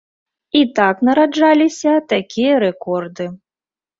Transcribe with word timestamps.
І 0.59 0.61
так 0.79 1.03
нараджаліся 1.09 1.93
такія 2.13 2.53
рэкорды. 2.65 3.29